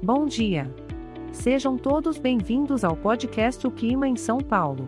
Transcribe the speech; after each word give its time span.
Bom 0.00 0.26
dia. 0.26 0.72
Sejam 1.32 1.76
todos 1.76 2.18
bem-vindos 2.18 2.84
ao 2.84 2.96
podcast 2.96 3.66
O 3.66 3.70
Clima 3.70 4.06
em 4.06 4.14
São 4.14 4.38
Paulo. 4.38 4.86